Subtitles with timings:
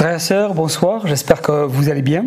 [0.00, 2.24] Frères et sœurs, bonsoir, j'espère que vous allez bien.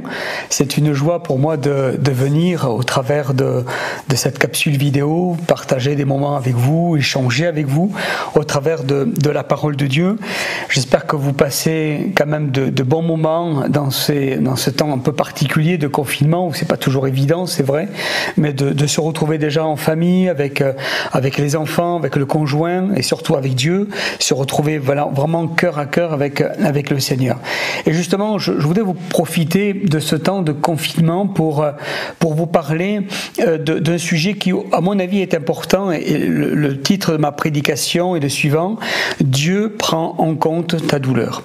[0.51, 3.65] C'est une joie pour moi de, venir au travers de,
[4.13, 7.91] cette capsule vidéo, partager des moments avec vous, échanger avec vous
[8.35, 10.19] au travers de, la parole de Dieu.
[10.69, 15.79] J'espère que vous passez quand même de, bons moments dans, ce temps un peu particulier
[15.79, 17.89] de confinement où c'est pas toujours évident, c'est vrai,
[18.37, 20.73] mais de, se retrouver déjà en famille avec, euh,
[21.11, 25.87] avec les enfants, avec le conjoint et surtout avec Dieu, se retrouver vraiment cœur à
[25.87, 27.39] cœur avec le Seigneur.
[27.85, 31.71] Et justement, je, voudrais vous profiter de ce temps de confinement pour, euh,
[32.19, 33.01] pour vous parler
[33.39, 35.91] euh, d'un sujet qui, à mon avis, est important.
[35.91, 38.77] Et le, titre de ma prédication est le suivant
[39.21, 41.43] Dieu prend en compte ta douleur.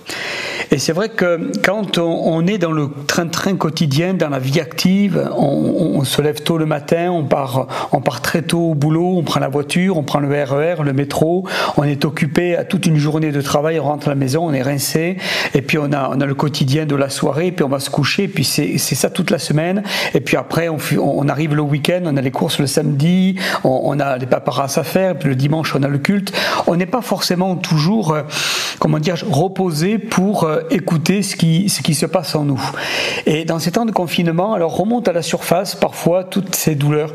[0.71, 5.29] Et c'est vrai que quand on, est dans le train-train quotidien, dans la vie active,
[5.37, 9.23] on, se lève tôt le matin, on part, on part très tôt au boulot, on
[9.23, 12.87] prend la voiture, on prend le RER, e le métro, on est occupé à toute
[12.87, 15.17] une journée de travail, on rentre à la maison, on est rincé,
[15.55, 17.91] et puis on a, on a le quotidien de la soirée, puis on va se
[17.91, 19.83] coucher, et puis c'est ça toute la semaine,
[20.15, 24.19] et puis après on, arrive le week-end, on a les courses le samedi, on, a
[24.19, 26.33] les paparazzi à faire, puis le dimanche on a le culte.
[26.67, 28.23] On n'est pas forcément toujours, euh,
[28.79, 32.61] comment dire, reposé pour euh, écouter ce qui, ce qui se passe en nous.
[33.27, 37.13] Et dans ces temps de confinement, alors remonte à la surface parfois toutes ces douleurs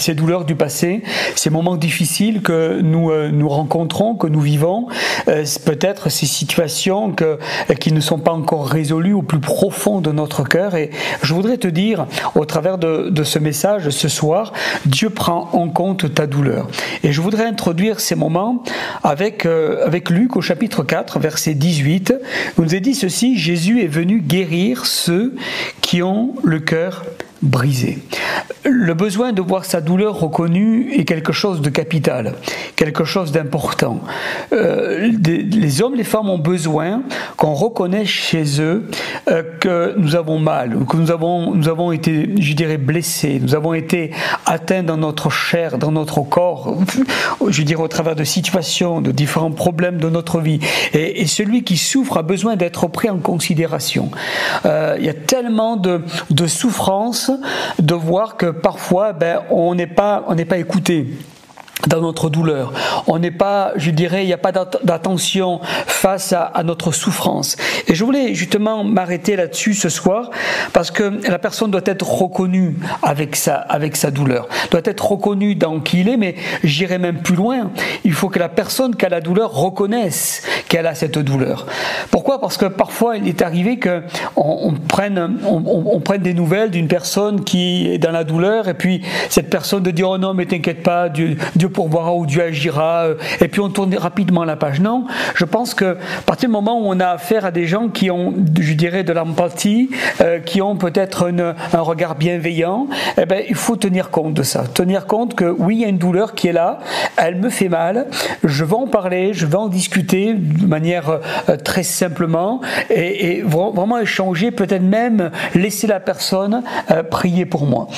[0.00, 1.02] ces douleurs du passé,
[1.34, 4.86] ces moments difficiles que nous, euh, nous rencontrons, que nous vivons,
[5.28, 7.38] euh, peut-être ces situations que,
[7.80, 10.74] qui ne sont pas encore résolues au plus profond de notre cœur.
[10.74, 10.90] Et
[11.22, 14.52] je voudrais te dire, au travers de, ce message ce soir,
[14.84, 16.68] Dieu prend en compte ta douleur.
[17.02, 18.62] Et je voudrais introduire ces moments
[19.02, 22.14] avec, euh, avec Luc au chapitre 4, verset 18.
[22.58, 25.34] Il nous est dit ceci, Jésus est venu guérir ceux
[25.80, 27.04] qui ont le cœur
[27.42, 27.98] brisé.
[28.64, 32.34] Le besoin de voir sa douleur reconnue est quelque chose de capital,
[32.74, 34.00] quelque chose d'important.
[34.52, 37.02] Euh, les hommes, les femmes ont besoin
[37.36, 38.88] qu'on reconnaisse chez eux
[39.28, 43.54] euh, que nous avons mal, que nous avons, nous avons été, je dirais, blessés, nous
[43.54, 44.10] avons été
[44.46, 46.76] atteints dans notre chair, dans notre corps,
[47.40, 50.60] au travers de situations, de différents problèmes de notre vie.
[50.92, 54.10] Et, celui qui souffre a besoin d'être pris en considération.
[54.64, 57.30] Euh, il y a tellement de, de souffrance
[57.78, 61.06] de voir que parfois ben, on n'est pas, on n'est pas écouté
[61.86, 62.72] dans notre douleur.
[63.06, 67.56] On n'est pas, je dirais, il n'y a pas d'attention face à, notre souffrance.
[67.86, 70.30] Et je voulais justement m'arrêter là-dessus ce soir
[70.72, 75.54] parce que la personne doit être reconnue avec sa, avec sa douleur, doit être reconnue
[75.54, 77.70] dans qui il est, mais j'irai même plus loin.
[78.04, 81.66] Il faut que la personne qui a la douleur reconnaisse qu'elle a cette douleur.
[82.10, 82.40] Pourquoi?
[82.40, 84.02] Parce que parfois il est arrivé que
[84.36, 89.02] on, prenne, on, prenne des nouvelles d'une personne qui est dans la douleur et puis
[89.28, 93.04] cette personne de dire oh non mais t'inquiète pas, Dieu, Dieu pourvoira ou Dieu agira,
[93.04, 94.80] euh, et puis on tourne rapidement la page.
[94.80, 95.04] Non,
[95.34, 95.84] je pense que
[96.18, 99.04] à partir du moment où on a affaire à des gens qui ont, je dirais,
[99.04, 99.90] de l'empathie,
[100.22, 101.30] euh, qui ont peut-être
[101.74, 102.86] un regard bienveillant,
[103.20, 104.64] eh ben, il faut tenir compte de ça.
[104.66, 106.78] Tenir compte que oui, il y a une douleur qui est là,
[107.18, 108.06] elle me fait mal,
[108.42, 111.10] je vais en parler, je vais en discuter de manière
[111.50, 116.62] euh, très simplement, et, vraiment échanger, peut-être même laisser la personne
[117.10, 117.88] prier pour moi.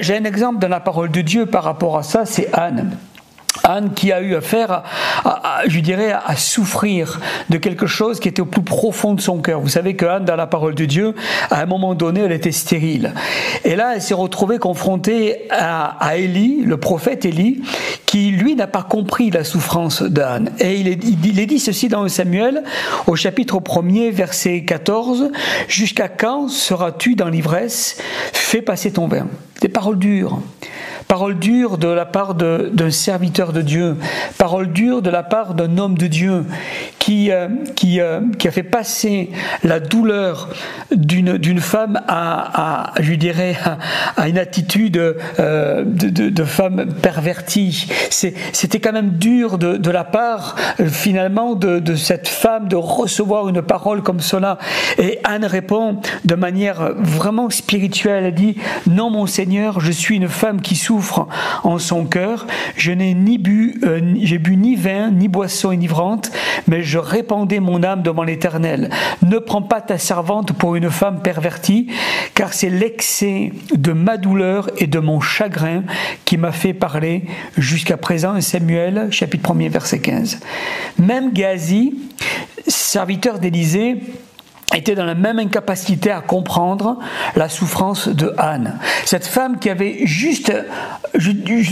[0.00, 2.90] J'ai un exemple dans la parole de Dieu par rapport à ça, c'est Anne.
[3.66, 4.82] Anne qui a eu affaire,
[5.24, 9.38] à, je dirais, à souffrir de quelque chose qui était au plus profond de son
[9.38, 9.60] cœur.
[9.60, 11.14] Vous savez que Anne, dans la parole de Dieu,
[11.50, 13.12] à un moment donné, elle était stérile.
[13.64, 17.62] Et là, elle s'est retrouvée confrontée à, Élie, le prophète Élie,
[18.06, 20.52] qui, lui, n'a pas compris la souffrance d'Anne.
[20.60, 22.62] Et il est, il est dit ceci dans Samuel,
[23.06, 25.30] au chapitre 1er, verset 14,
[25.68, 27.98] Jusqu'à quand seras-tu dans l'ivresse?
[28.32, 29.26] Fais passer ton vin.
[29.60, 30.40] Des paroles dures.
[31.08, 33.96] Parole dure de la part d'un serviteur de Dieu,
[34.38, 36.44] parole dure de la part d'un homme de Dieu
[36.98, 37.46] qui, euh,
[37.84, 39.30] euh, qui, a fait passer
[39.62, 40.48] la douleur
[40.90, 43.56] d'une femme à, à, je dirais,
[44.16, 44.96] à, une attitude
[45.38, 47.86] euh, de, de, femme pervertie.
[48.10, 50.56] C'était quand même dur de, de la part,
[50.88, 54.58] finalement, de, cette femme de recevoir une parole comme cela.
[54.98, 58.24] Et Anne répond de manière vraiment spirituelle.
[58.24, 58.56] Elle dit,
[58.88, 60.95] non mon Seigneur, je suis une femme qui souffre
[61.64, 62.46] en son cœur.
[62.76, 66.30] Je n'ai ni bu, euh, j'ai bu ni vin, ni boisson enivrante,
[66.66, 68.90] mais je répandais mon âme devant l'Éternel.
[69.22, 71.88] Ne prends pas ta servante pour une femme pervertie,
[72.34, 75.82] car c'est l'excès de ma douleur et de mon chagrin
[76.24, 77.24] qui m'a fait parler
[77.56, 78.40] jusqu'à présent.
[78.40, 80.40] Samuel, chapitre 1er, verset 15.
[80.98, 81.94] Même Gazi,
[82.66, 84.00] serviteur d'Élysée,
[84.76, 86.98] était dans la même incapacité à comprendre
[87.34, 88.78] la souffrance de Anne.
[89.04, 90.52] Cette femme qui avait juste,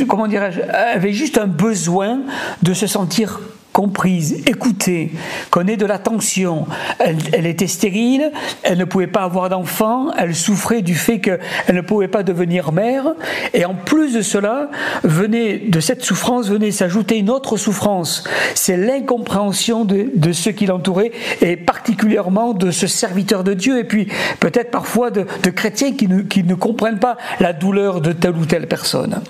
[0.08, 2.20] comment dirais-je, avait juste un besoin
[2.62, 3.40] de se sentir
[3.74, 5.10] comprise, écoutée,
[5.50, 6.66] connaît de l'attention.
[7.00, 8.30] Elle, elle, était stérile,
[8.62, 11.40] elle ne pouvait pas avoir d'enfant, elle souffrait du fait qu'elle
[11.72, 13.14] ne pouvait pas devenir mère.
[13.52, 14.70] Et en plus de cela,
[15.02, 18.22] venait de cette souffrance venait s'ajouter une autre souffrance.
[18.54, 21.10] C'est l'incompréhension de, de ceux qui l'entouraient
[21.40, 24.06] et particulièrement de ce serviteur de Dieu et puis
[24.38, 28.36] peut-être parfois de, de chrétiens qui ne, qui ne comprennent pas la douleur de telle
[28.36, 29.20] ou telle personne.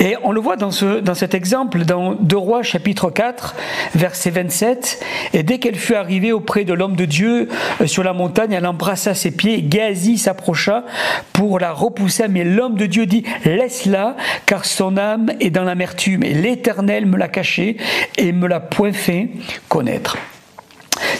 [0.00, 3.56] Et on le voit dans, ce, dans cet exemple, dans 2 Rois chapitre 4,
[3.94, 5.04] verset 27,
[5.34, 7.48] et dès qu'elle fut arrivée auprès de l'homme de Dieu
[7.80, 10.84] euh, sur la montagne, elle embrassa ses pieds, Gazi s'approcha
[11.32, 14.16] pour la repousser, mais l'homme de Dieu dit, laisse-la,
[14.46, 17.76] car son âme est dans l'amertume, et l'Éternel me l'a cachée
[18.16, 19.30] et me l'a point fait
[19.68, 20.16] connaître.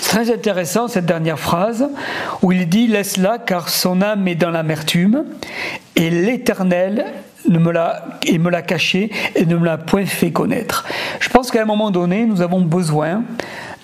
[0.01, 1.89] C'est très intéressant cette dernière phrase
[2.43, 5.25] où il dit Laisse-la car son âme est dans l'amertume.
[5.97, 7.07] Et l'Éternel
[7.49, 10.85] ne me l'a, et me l'a caché et ne me l'a point fait connaître.
[11.21, 13.23] Je pense qu'à un moment donné, nous avons besoin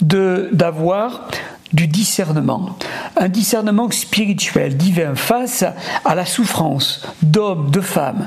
[0.00, 1.28] de, d'avoir
[1.74, 2.76] du discernement,
[3.16, 5.64] un discernement spirituel, divin, face
[6.04, 8.26] à la souffrance d'hommes, de femmes,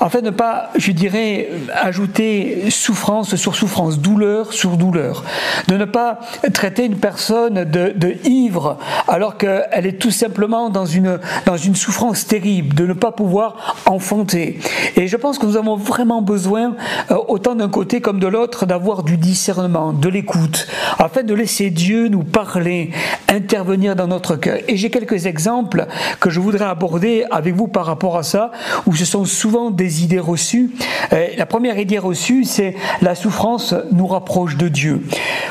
[0.00, 5.24] afin de ne pas, je dirais, ajouter souffrance sur souffrance, douleur sur douleur,
[5.68, 6.18] de ne pas
[6.52, 11.76] traiter une personne de, de ivre alors qu'elle est tout simplement dans une, dans une
[11.76, 14.58] souffrance terrible, de ne pas pouvoir enfanter.
[14.96, 16.74] Et je pense que nous avons vraiment besoin,
[17.10, 20.66] euh, autant d'un côté comme de l'autre, d'avoir du discernement, de l'écoute,
[20.98, 22.79] afin de laisser Dieu nous parler
[23.28, 24.58] intervenir dans notre cœur.
[24.68, 25.86] Et j'ai quelques exemples
[26.20, 28.50] que je voudrais aborder avec vous par rapport à ça,
[28.86, 30.70] où ce sont souvent des idées reçues.
[31.12, 35.02] Euh, la première idée reçue, c'est la souffrance nous rapproche de Dieu.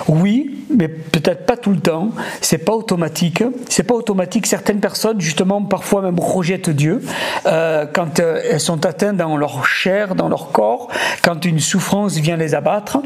[0.08, 2.10] Oui, mais peut-être pas tout le temps.
[2.42, 3.44] C'est pas automatique.
[3.70, 4.46] C'est pas automatique.
[4.46, 7.02] Certaines personnes, justement, parfois même rejettent Dieu
[7.46, 10.90] euh, quand euh, elles sont atteintes dans leur chair, dans leur corps,
[11.24, 13.00] quand une souffrance vient les abattre.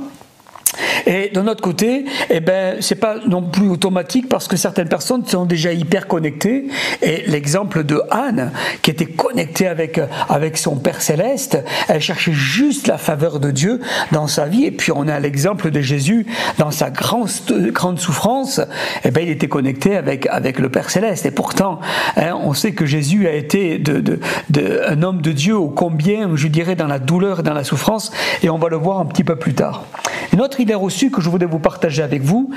[1.06, 5.26] Et de notre côté, eh ben, c'est pas non plus automatique parce que certaines personnes
[5.26, 6.68] sont déjà hyper connectées.
[7.02, 10.00] Et l'exemple de Anne, qui était connectée avec,
[10.30, 13.82] avec son Père Céleste, elle cherchait juste la faveur de Dieu
[14.12, 14.66] dans sa vie.
[14.66, 16.26] Et puis on a l'exemple de Jésus
[16.58, 17.30] dans sa grande,
[17.72, 18.62] grande souffrance,
[19.04, 21.26] eh ben, il était connecté avec, avec le Père Céleste.
[21.26, 21.80] Et pourtant,
[22.18, 26.30] hein, on sait que Jésus a été de, de, un homme de Dieu au combien,
[26.36, 28.12] je dirais, dans la douleur et dans la souffrance.
[28.42, 29.86] Et on va le voir un petit peu plus tard.
[30.32, 32.50] Une autre idée reçue que je voudrais vous partager avec vous,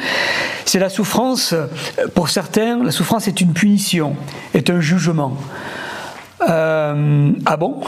[0.64, 1.54] c'est la souffrance.
[2.14, 4.16] Pour certains, la souffrance est une punition,
[4.54, 5.36] est un jugement.
[6.48, 7.80] Euh, ah bon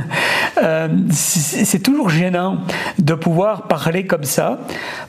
[0.62, 2.58] euh, C'est toujours gênant
[2.98, 4.60] de pouvoir parler comme ça,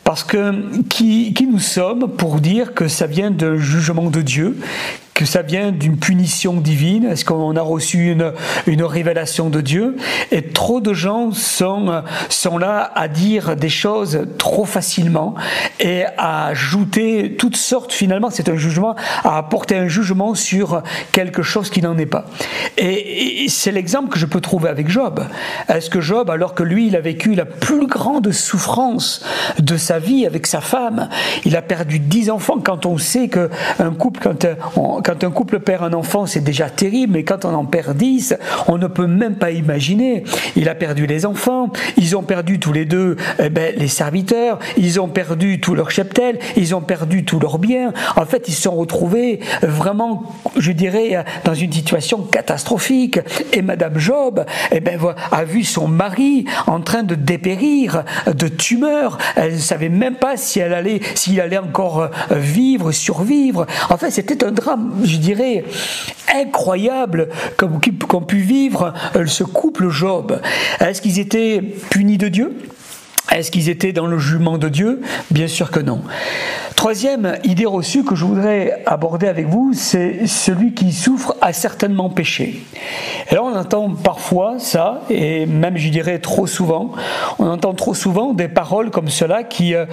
[0.04, 4.58] parce que qui, qui nous sommes pour dire que ça vient d'un jugement de Dieu
[5.14, 8.34] que ça vient d'une punition divine Est-ce qu'on a reçu une,
[8.68, 9.96] une révélation de Dieu?
[10.32, 15.36] Et trop de gens sont, sont là à dire des choses trop facilement
[15.80, 20.82] et à ajouter toutes sortes, finalement, c'est un jugement, à apporter un jugement sur
[21.12, 22.26] quelque chose qui n'en est pas.
[22.78, 25.24] Et, et c'est l'exemple que je peux trouver avec Job.
[25.70, 29.24] Est-ce que Job, alors que lui, il a vécu la plus grande souffrance
[29.60, 31.10] de sa vie avec sa femme,
[31.46, 34.46] il a perdu dix enfants quand on sait qu'un couple, quand
[34.76, 37.96] on, quand un couple perd un enfant, c'est déjà terrible, mais quand on en perd
[37.98, 38.36] dix,
[38.68, 40.24] on ne peut même pas imaginer.
[40.56, 44.60] Il a perdu les enfants, ils ont perdu tous les deux eh ben, les serviteurs,
[44.78, 47.94] ils ont perdu tout leur cheptel, ils ont perdu tous leurs biens.
[48.16, 50.24] En fait, ils se sont retrouvés vraiment,
[50.56, 53.20] je dirais, dans une situation catastrophique.
[53.52, 55.00] Et Madame Job eh ben,
[55.32, 59.18] a vu son mari en train de dépérir de tumeurs.
[59.36, 63.66] Elle ne savait même pas si allait, s'il allait encore vivre, survivre.
[63.90, 65.64] En fait, c'était un drame je dirais,
[66.34, 70.40] incroyable qu'ont pu vivre euh, ce couple Job.
[70.80, 72.54] Est-ce qu'ils étaient punis de Dieu?
[73.32, 75.02] Est-ce qu'ils étaient dans le jugement de Dieu?
[75.32, 76.02] Bien sûr que non.
[76.76, 82.10] Troisième idée reçue que je voudrais aborder avec vous, c'est celui qui souffre a certainement
[82.10, 82.64] péché.
[83.32, 86.92] Là, on entend parfois ça, et même je dirais trop souvent,
[87.40, 89.86] on entend trop souvent des paroles comme cela qui, euh,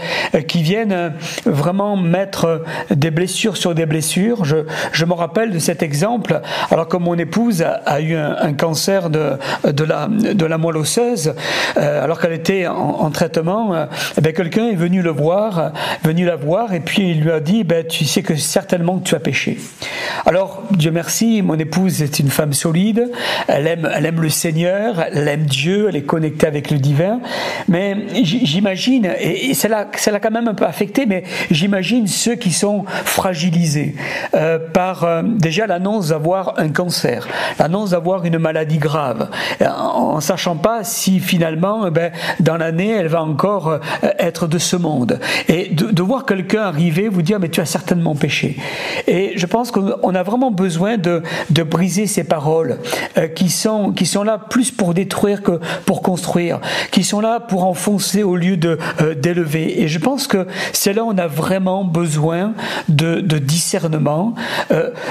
[0.46, 1.12] qui viennent
[1.44, 4.44] vraiment mettre des blessures sur des blessures.
[4.44, 4.56] Je,
[4.92, 9.32] je me rappelle de cet exemple, alors que mon épouse a, eu un, cancer de,
[9.64, 11.34] de, la, de la moelle osseuse,
[11.76, 13.86] euh, alors qu'elle était en, traitement, euh,
[14.24, 15.72] eh quelqu'un est venu le voir,
[16.04, 19.14] venu la voir et puis il lui a dit, ben, tu sais que certainement tu
[19.14, 19.58] as péché.
[20.26, 23.10] Alors, Dieu merci, mon épouse est une femme solide,
[23.48, 27.20] elle aime, elle aime le Seigneur, elle aime Dieu, elle est connectée avec le divin,
[27.68, 32.84] mais j'imagine, et ça l'a quand même un peu affecté, mais j'imagine ceux qui sont
[33.04, 33.94] fragilisés
[34.34, 37.26] euh, par euh, déjà l'annonce d'avoir un cancer,
[37.58, 43.08] l'annonce d'avoir une maladie grave, en, ne sachant pas si finalement, ben, dans l'année, elle
[43.08, 43.78] va encore euh,
[44.18, 45.20] être de ce monde.
[45.48, 48.56] Et de, voir quelqu'un arriver, vous dire, mais tu as certainement péché.
[49.06, 52.78] Et je pense qu'on a vraiment besoin de, de briser ces paroles
[53.16, 57.40] euh, qui, sont, qui sont là plus pour détruire que pour construire, qui sont là
[57.40, 59.82] pour enfoncer au lieu de euh, d'élever.
[59.82, 62.54] Et je pense que c'est là où on a vraiment besoin
[62.88, 64.34] de, discernement.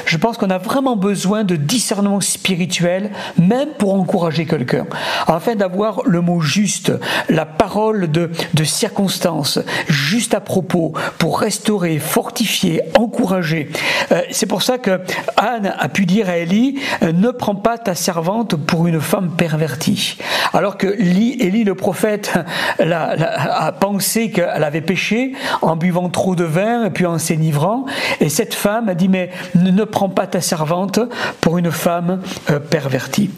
[0.06, 4.86] je pense qu'on a vraiment besoin de discernement spirituel, même pour encourager quelqu'un,
[5.28, 6.92] afin d'avoir le mot juste,
[7.30, 13.70] la parole de, de circonstance, juste à propos, pour restaurer, fortifier, encourager.
[14.12, 15.02] Euh, c'est pour ça que
[15.38, 19.32] Anne a pu dire à Élie, euh, ne prends pas ta servante pour une femme
[19.36, 20.18] pervertie.
[20.54, 22.34] Alors que Élie le prophète
[22.80, 27.86] a pensé qu'elle avait péché en buvant trop de vin et puis en s'énivrant.
[28.20, 31.00] Et cette femme a dit, mais ne prends pas ta servante
[31.42, 33.30] pour une femme euh, pervertie.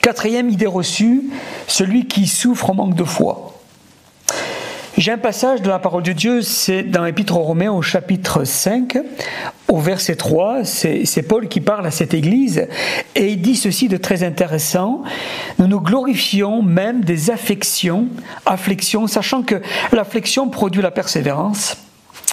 [0.00, 1.30] Quatrième idée reçue,
[1.66, 3.51] celui qui souffre en manque de foi.
[4.98, 8.44] J'ai un passage de la parole de Dieu, c'est dans l'Épître aux Romains au chapitre
[8.44, 8.98] 5,
[9.68, 12.68] au verset 3, c'est Paul qui parle à cette église,
[13.14, 15.02] et il dit ceci de très intéressant,
[15.58, 18.08] nous nous glorifions même des affections,
[18.44, 21.78] afflictions, sachant que l'affliction produit la persévérance,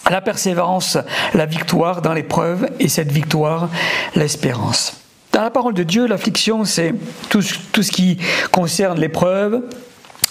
[0.10, 0.98] la persévérance,
[1.34, 3.70] la victoire dans l'épreuve, et cette victoire,
[4.16, 4.98] l'espérance.
[5.32, 6.94] Dans la parole de Dieu, l'affliction, c'est
[7.30, 8.18] tout, tout ce qui
[8.52, 9.62] concerne l'épreuve,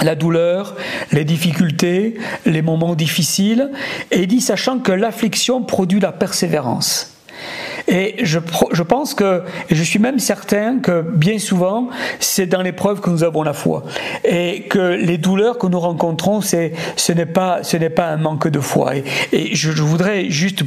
[0.03, 0.77] la douleur,
[1.13, 2.15] les difficultés,
[2.47, 3.71] les moments difficiles,
[4.11, 7.15] et dit sachant que l'affliction produit la persévérance.
[7.87, 8.39] Et je,
[8.73, 11.89] je, pense que, et je suis même certain que bien souvent,
[12.21, 13.85] c'est dans l'épreuve que nous avons la foi.
[14.25, 17.61] Et que les douleurs que nous rencontrons, ce n'est pas,
[17.97, 18.97] pas un manque de foi.
[19.33, 20.65] Et, je voudrais juste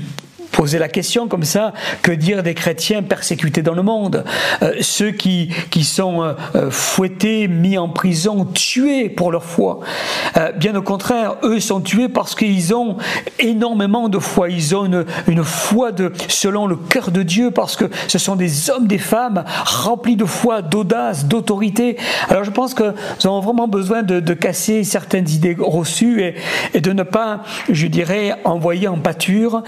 [0.51, 4.23] poser la question comme ça, que dire des chrétiens persécutés dans le monde?
[4.61, 9.79] Euh, Ceux qui, qui sont euh, euh, fouettés, mis en prison, tués pour leur foi.
[10.57, 12.97] bien au contraire, eux sont tués parce qu'ils ont
[13.39, 14.49] énormément de foi.
[14.49, 18.35] Ils ont une, une foi de, selon le cœur de Dieu, parce que ce sont
[18.35, 21.97] des hommes, des femmes remplis de foi, d'audace, d'autorité.
[22.29, 26.35] Alors je pense que nous avons vraiment besoin de, de casser certaines idées reçues et,
[26.73, 29.63] et, de ne pas, je dirais, envoyer en pâture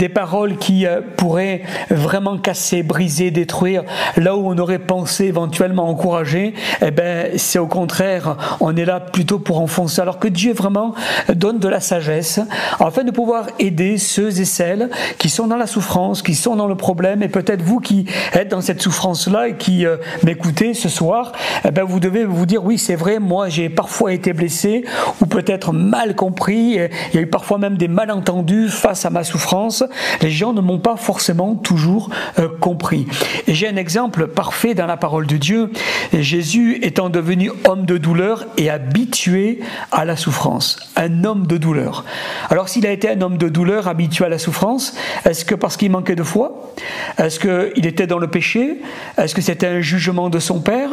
[0.00, 3.84] des paroles qui euh, pourraient vraiment casser, briser, détruire,
[4.16, 8.98] là où on aurait pensé éventuellement encourager, eh ben, c'est au contraire, on est là
[8.98, 10.00] plutôt pour enfoncer.
[10.00, 10.94] Alors que Dieu vraiment
[11.28, 12.40] donne de la sagesse
[12.78, 14.88] afin de pouvoir aider ceux et celles
[15.18, 18.48] qui sont dans la souffrance, qui sont dans le problème, et peut-être vous qui êtes
[18.48, 22.64] dans cette souffrance-là et qui euh, m'écoutez ce soir, eh ben, vous devez vous dire
[22.64, 24.82] oui, c'est vrai, moi j'ai parfois été blessé
[25.20, 26.78] ou peut-être mal compris,
[27.12, 29.84] il y a eu parfois même des malentendus face à ma souffrance,
[30.22, 33.06] les gens ne m'ont pas forcément toujours euh, compris.
[33.46, 35.70] Et j'ai un exemple parfait dans la parole de Dieu.
[36.12, 39.60] Jésus étant devenu homme de douleur et habitué
[39.92, 42.04] à la souffrance, un homme de douleur.
[42.48, 44.94] Alors s'il a été un homme de douleur habitué à la souffrance,
[45.24, 46.72] est-ce que parce qu'il manquait de foi?
[47.18, 48.80] Est-ce qu'il était dans le péché?
[49.18, 50.90] Est-ce que c'était un jugement de son père?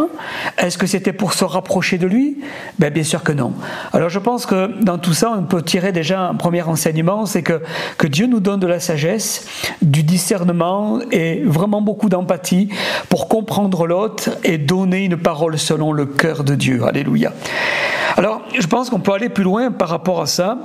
[0.58, 2.38] Est-ce que c'était pour se rapprocher de lui?
[2.80, 3.54] Ben, Bien sûr que non.
[3.94, 7.44] Alors je pense que dans tout ça, on peut tirer déjà un premier enseignement, c'est
[7.44, 7.62] que,
[7.98, 9.46] que Dieu nous donne de la sagesse
[9.82, 12.70] du discernement et vraiment beaucoup d'empathie
[13.10, 16.86] pour comprendre l'autre et donner une parole selon le cœur de Dieu.
[16.86, 17.34] Alléluia.
[18.16, 20.58] Alors, je pense qu'on peut aller plus loin par rapport à ça.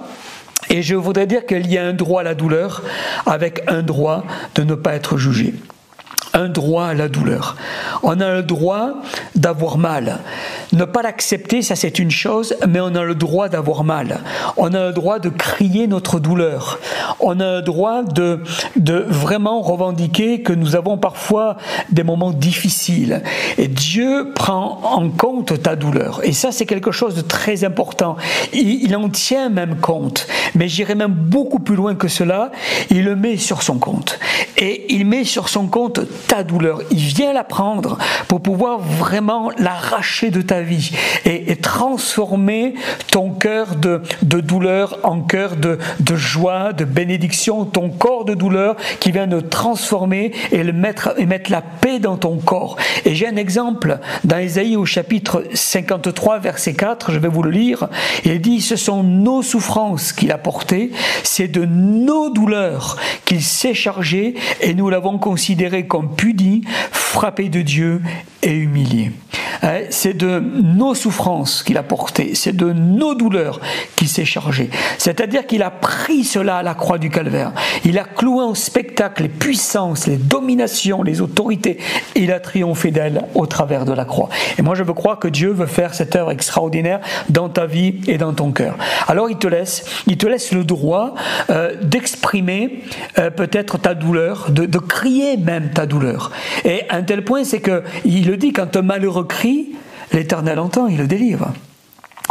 [0.70, 2.82] Et je voudrais dire qu'il y a un droit à la douleur
[3.26, 4.24] avec un droit
[4.54, 5.54] de ne pas être jugé
[6.34, 7.56] un droit à la douleur.
[8.02, 8.94] On a le droit
[9.34, 10.20] d'avoir mal.
[10.72, 14.20] Ne pas l'accepter, ça c'est une chose, mais on a le droit d'avoir mal.
[14.56, 16.78] On a le droit de crier notre douleur.
[17.20, 18.40] On a le droit de,
[19.08, 21.56] vraiment revendiquer que nous avons parfois
[21.90, 23.22] des moments difficiles.
[23.58, 26.20] Et Dieu prend en compte ta douleur.
[26.24, 28.16] Et ça c'est quelque chose de très important.
[28.52, 30.26] Il, il en tient même compte.
[30.54, 32.50] Mais j'irai même beaucoup plus loin que cela.
[32.90, 34.18] Il le met sur son compte.
[34.56, 37.98] Et il met sur son compte ta douleur, il vient la prendre
[38.28, 40.92] pour pouvoir vraiment l'arracher de ta vie
[41.24, 42.74] et, transformer
[43.10, 48.76] ton cœur de, douleur en cœur de, de joie, de bénédiction, ton corps de douleur
[49.00, 52.76] qui vient de transformer et, le mettre, et mettre la paix dans ton corps.
[53.04, 57.50] Et j'ai un exemple dans Ésaïe au chapitre 53, verset 4, je vais vous le
[57.50, 57.88] lire.
[58.24, 60.90] Il dit, ce sont nos souffrances qu'il a portées,
[61.22, 67.62] c'est de nos douleurs qu'il s'est chargé et nous l'avons considéré comme puni, frappé de
[67.62, 68.00] Dieu
[68.42, 69.12] et humilié.
[69.62, 73.60] Hein, c'est de nos souffrances qu'il a portées, c'est de nos douleurs
[73.94, 74.70] qu'il s'est chargé.
[74.98, 77.52] C'est-à-dire qu'il a pris cela à la croix du calvaire.
[77.84, 81.78] Il a cloué en spectacle les puissances, les dominations, les autorités.
[82.16, 84.30] Il a triomphé d'elles au travers de la croix.
[84.58, 88.00] Et moi, je veux croire que Dieu veut faire cette œuvre extraordinaire dans ta vie
[88.08, 88.76] et dans ton cœur.
[89.06, 91.14] Alors, il te laisse, il te laisse le droit
[91.50, 92.82] euh, d'exprimer
[93.18, 96.01] euh, peut-être ta douleur, de crier même ta douleur.
[96.64, 99.72] Et un tel point, c'est que il le dit quand un malheureux crie,
[100.12, 101.52] l'Éternel entend, il le délivre.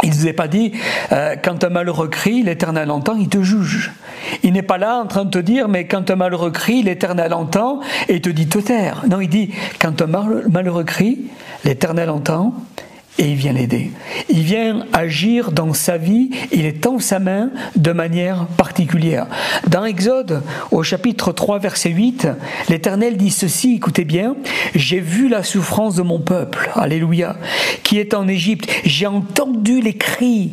[0.02, 0.72] Il ne vous a pas dit,
[1.12, 3.92] euh, quand un malheureux crie, l'Éternel entend, il te juge.
[4.42, 7.32] Il n'est pas là en train de te dire, mais quand un malheureux crie, l'Éternel
[7.32, 9.04] entend et te dit te taire.
[9.08, 9.50] Non, il dit,
[9.80, 10.06] quand un
[10.48, 11.26] malheureux crie,
[11.64, 12.54] l'Éternel entend
[13.18, 13.90] et il vient l'aider.
[14.28, 19.26] Il vient agir dans sa vie, il est en sa main de manière particulière.
[19.68, 22.28] Dans Exode, au chapitre 3, verset 8,
[22.68, 24.34] l'Éternel dit ceci, écoutez bien,
[24.74, 27.36] j'ai vu la souffrance de mon peuple, alléluia,
[27.82, 30.52] qui est en Égypte, j'ai entendu les cris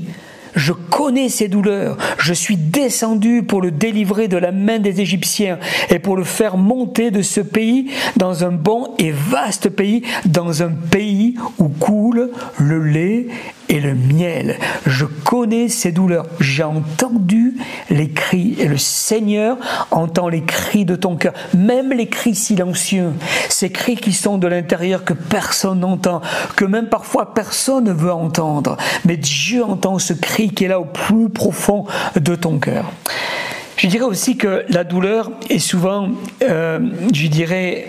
[0.60, 1.98] je connais ses douleurs.
[2.20, 5.58] Je suis descendu pour le délivrer de la main des Égyptiens
[5.90, 10.62] et pour le faire monter de ce pays dans un bon et vaste pays, dans
[10.62, 13.28] un pays où coule le lait
[13.70, 14.58] et le miel.
[14.86, 16.26] Je connais ces douleurs.
[16.40, 17.56] J'ai entendu
[17.90, 19.58] les cris et le Seigneur
[19.92, 23.14] entend les cris de ton cœur, même les cris silencieux,
[23.48, 26.22] ces cris qui sont de l'intérieur que personne n'entend,
[26.56, 28.76] que même parfois personne ne veut entendre.
[29.06, 31.86] Mais Dieu entend ce cri qui est là au plus profond
[32.20, 32.92] de ton cœur.
[33.78, 36.10] Je dirais aussi que la douleur est souvent,
[36.44, 36.80] euh,
[37.14, 37.88] je dirais,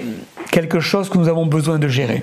[0.52, 2.22] quelque chose que nous avons besoin de gérer.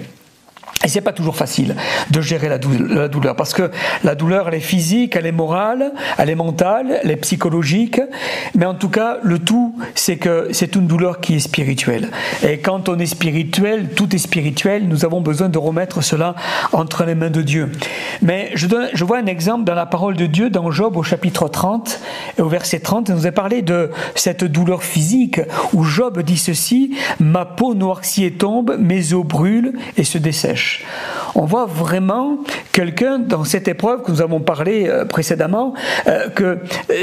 [0.83, 1.75] Et c'est pas toujours facile
[2.11, 3.71] de gérer la douleur, parce que
[4.03, 7.99] la douleur, elle est physique, elle est morale, elle est mentale, elle est psychologique,
[8.55, 12.09] mais en tout cas, le tout, c'est que c'est une douleur qui est spirituelle.
[12.47, 16.35] Et quand on est spirituel, tout est spirituel, nous avons besoin de remettre cela
[16.73, 17.71] entre les mains de Dieu.
[18.21, 21.99] Mais je, vois un exemple dans la parole de Dieu, dans Job au chapitre 30,
[22.37, 25.41] et au verset 30, il nous a parlé de cette douleur physique,
[25.73, 30.66] où Job dit ceci, ma peau noircit et tombe, mes os brûlent et se dessèchent.
[31.35, 32.37] On voit vraiment
[32.71, 35.73] quelqu'un dans cette épreuve que nous avons parlé euh, précédemment,
[36.07, 36.57] euh, que euh,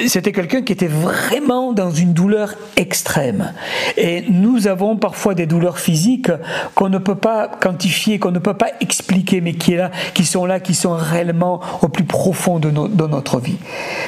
[0.07, 3.53] c'était quelqu'un qui était vraiment dans une douleur extrême.
[3.97, 6.31] Et nous avons parfois des douleurs physiques
[6.75, 10.25] qu'on ne peut pas quantifier, qu'on ne peut pas expliquer, mais qui, est là, qui
[10.25, 13.59] sont là, qui sont réellement au plus profond de notre vie.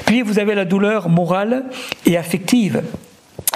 [0.07, 1.65] Puis vous avez la douleur morale
[2.05, 2.83] et affective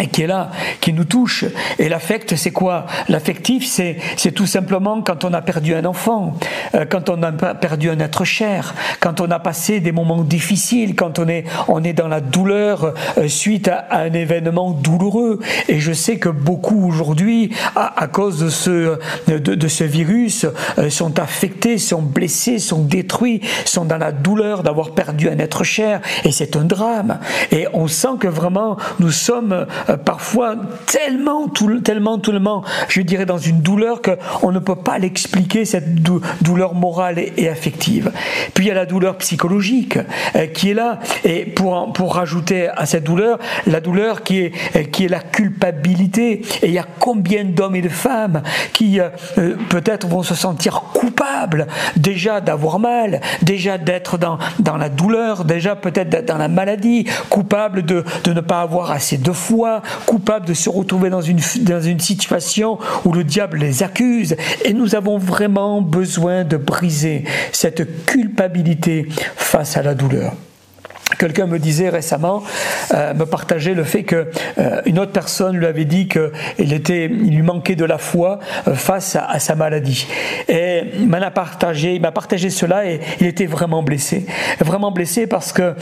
[0.01, 1.45] et qui est là, qui nous touche.
[1.79, 2.87] Et l'affect, c'est quoi?
[3.09, 6.37] L'affectif, c'est, c'est tout simplement quand on a perdu un enfant,
[6.75, 10.95] euh, quand on a perdu un être cher, quand on a passé des moments difficiles,
[10.95, 15.41] quand on est, on est dans la douleur euh, suite à, un événement douloureux.
[15.69, 20.47] Et je sais que beaucoup aujourd'hui, à, cause de ce, de, de ce virus,
[20.79, 25.65] euh, sont affectés, sont blessés, sont détruits, sont dans la douleur d'avoir perdu un être
[25.65, 26.01] cher.
[26.25, 27.19] Et c'est un drame.
[27.53, 33.39] Et on sent que vraiment, nous sommes euh, parfois tellement, tellement, tellement, je dirais, dans
[33.39, 35.95] une douleur qu'on ne peut pas l'expliquer, cette
[36.41, 38.13] douleur morale et, affective.
[38.55, 39.99] Puis il y a la douleur psychologique
[40.37, 44.53] euh, qui est là, et pour, pour rajouter à cette douleur, la douleur qui est,
[44.77, 46.43] euh, qui est la culpabilité.
[46.63, 48.99] Et il y a combien d'hommes et de femmes qui
[49.69, 55.77] peut-être vont se sentir coupables déjà d'avoir mal, déjà d'être dans, dans la douleur, déjà
[55.77, 60.55] peut-être dans la maladie, coupables de, de ne pas avoir assez de foi, coupables de
[60.55, 64.37] se retrouver dans une, dans une situation où le diable les accuse.
[64.65, 70.35] Et nous avons vraiment besoin de briser cette culpabilité face à la douleur.
[71.19, 72.43] Quelqu'un me disait récemment,
[72.95, 77.07] euh, me partageait le fait que euh, une autre personne lui avait dit qu'il était,
[77.07, 80.07] il lui manquait de la foi euh, face à, sa maladie.
[80.49, 84.27] Et m'a partagé, il m'a partagé cela et il était vraiment blessé,
[84.61, 85.75] vraiment blessé parce que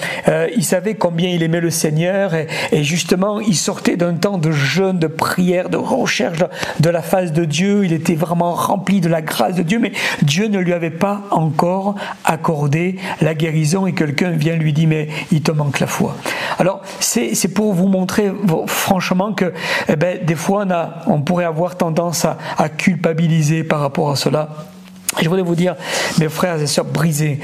[0.56, 4.50] il savait combien il aimait le Seigneur et, et justement il sortait d'un temps de
[4.50, 6.38] jeûne, de prière, de recherche
[6.80, 7.84] de la face de Dieu.
[7.84, 11.22] Il était vraiment rempli de la grâce de Dieu, mais Dieu ne lui avait pas
[11.30, 16.16] encore accordé la guérison et quelqu'un vient lui dire mais il te manque la foi.
[16.58, 18.32] Alors, c'est pour vous montrer
[18.66, 19.52] franchement que
[19.88, 24.16] eh ben, des fois, on, a, on pourrait avoir tendance à, culpabiliser par rapport à
[24.16, 24.48] cela.
[25.20, 25.74] Je voudrais vous dire,
[26.18, 27.38] mes frères et sœurs, brisez,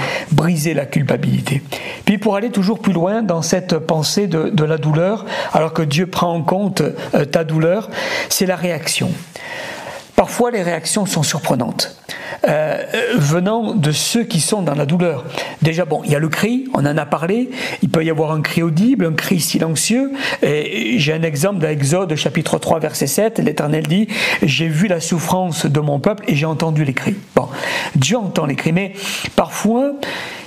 [0.74, 1.62] la culpabilité.
[2.04, 6.06] Puis pour aller toujours plus loin dans cette pensée de, la douleur, alors que Dieu
[6.06, 6.82] prend en compte
[7.14, 7.90] euh, ta douleur,
[8.28, 9.10] c'est la réaction.
[10.16, 11.96] Parfois, les réactions sont surprenantes,
[12.46, 12.84] euh,
[13.16, 15.24] venant de ceux qui sont dans la douleur.
[15.60, 17.50] Déjà, bon, il y a le cri, on en a parlé,
[17.82, 20.12] il peut y avoir un cri audible, un cri silencieux.
[20.42, 24.06] J'ai un exemple dans Exode chapitre 3, verset 7, l'Éternel dit,
[24.42, 27.16] j'ai vu la souffrance de mon peuple et j'ai entendu les cris.
[27.34, 27.48] Bon,
[27.96, 28.92] Dieu entend les cris, mais
[29.34, 29.94] parfois,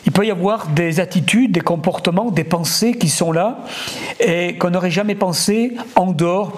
[0.06, 3.60] il peut y avoir des attitudes, des comportements, des pensées qui sont là
[4.22, 6.54] et qu'on n'aurait jamais pensé en dehors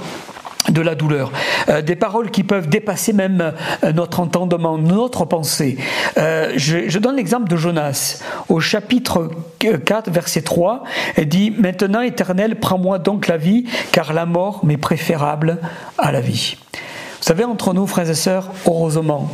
[0.71, 1.31] de la douleur.
[1.69, 3.53] Euh, des paroles qui peuvent dépasser même
[3.83, 5.77] euh, notre entendement, notre pensée.
[6.17, 8.21] Euh, je, donne l'exemple de Jonas.
[8.49, 9.29] Au chapitre
[9.59, 10.83] 4, verset 3,
[11.15, 15.59] elle dit Maintenant, Éternel, prends-moi donc la vie, car la mort m'est préférable
[15.97, 16.57] à la vie.
[16.73, 19.29] Vous savez, entre nous, frères et sœurs, heureusement,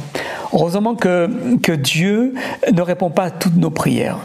[0.54, 1.30] heureusement que,
[1.62, 2.34] que Dieu
[2.74, 4.18] ne répond pas à toutes nos prières.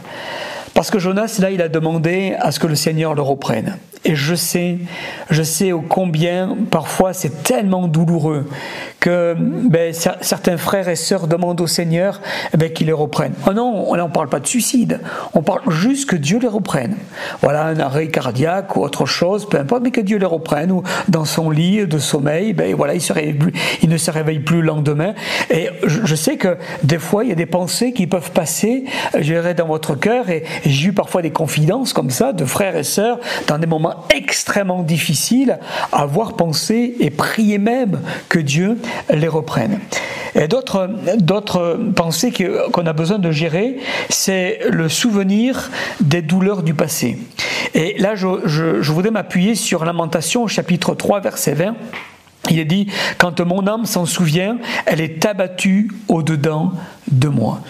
[0.81, 3.77] Parce que Jonas, là, il a demandé à ce que le Seigneur le reprenne.
[4.07, 4.79] Et je sais,
[5.29, 8.47] je sais combien parfois c'est tellement douloureux
[8.99, 12.23] que ben, certains frères et sœurs demandent au Seigneur
[12.57, 13.33] ben, qu'il les reprenne.
[13.47, 15.01] Oh non, on n'en parle pas de suicide,
[15.35, 16.97] on parle juste que Dieu les reprenne.
[17.43, 20.83] Voilà, un arrêt cardiaque ou autre chose, peu importe, mais que Dieu les reprenne, ou
[21.09, 23.13] dans son lit de sommeil, ben, voilà, il, se
[23.83, 25.15] il ne se réveille plus le lendemain.
[25.51, 29.21] Et je, sais que des fois, il y a des pensées qui peuvent passer, je
[29.21, 32.85] dirais, dans votre cœur, et j'ai eu parfois des confidences comme ça de frères et
[32.85, 35.59] sœurs dans des moments extrêmement difficile
[35.93, 38.79] à avoir pensé et prié même que Dieu
[39.11, 39.81] les reprenne.
[40.35, 42.33] Et d'autres, d'autres pensées
[42.73, 43.79] qu'on a besoin de gérer,
[44.09, 47.19] c'est le souvenir des douleurs du passé.
[47.75, 51.75] Et là, je, je voudrais m'appuyer sur Lamentation, chapitre 3, verset 20.
[52.49, 56.73] Il est dit, quand mon âme s'en souvient, elle est abattue au-dedans
[57.11, 57.61] de moi.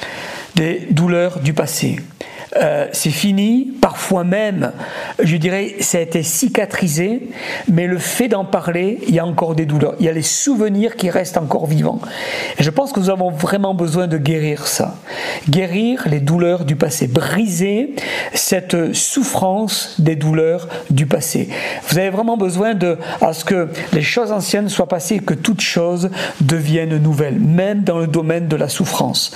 [0.55, 1.99] Des douleurs du passé.
[2.57, 4.73] Euh, c'est fini, parfois même,
[5.23, 7.29] je dirais, ça a été cicatrisé,
[7.69, 10.23] mais le fait d'en parler, il y a encore des douleurs, il y a les
[10.23, 12.01] souvenirs qui restent encore vivants.
[12.59, 14.97] Et je pense que nous avons vraiment besoin de guérir ça,
[15.49, 17.95] guérir les douleurs du passé, briser
[18.35, 21.49] cette souffrance des douleurs du passé.
[21.89, 25.61] Vous avez vraiment besoin de à ce que les choses anciennes soient passées, que toutes
[25.61, 26.11] choses
[26.41, 29.31] deviennent nouvelles, même dans le domaine de la souffrance.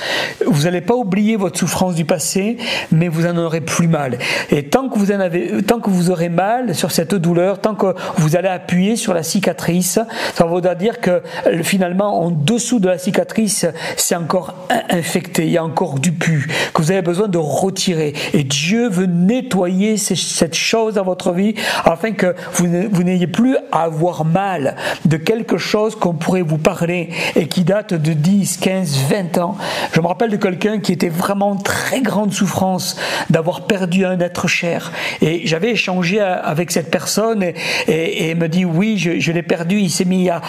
[0.46, 2.57] Vous n'allez pas oublier votre souffrance du passé,
[2.90, 4.18] mais vous en aurez plus mal.
[4.50, 7.74] Et tant que vous en avez, tant que vous aurez mal sur cette douleur, tant
[7.74, 9.98] que vous allez appuyer sur la cicatrice,
[10.34, 11.22] ça voudra dire que
[11.62, 14.54] finalement, en dessous de la cicatrice, c'est encore
[14.90, 18.14] infecté, il y a encore du pu, que vous avez besoin de retirer.
[18.32, 23.82] Et Dieu veut nettoyer cette chose dans votre vie afin que vous n'ayez plus à
[23.82, 28.96] avoir mal de quelque chose qu'on pourrait vous parler et qui date de 10, 15,
[29.10, 29.56] 20 ans.
[29.92, 32.93] Je me rappelle de quelqu'un qui était vraiment en très grande souffrance
[33.30, 34.92] d'avoir perdu un être cher.
[35.20, 37.54] Et j'avais échangé avec cette personne et,
[37.87, 39.78] et, me dit oui, je, l'ai perdu.
[39.80, 40.40] Il s'est mis à,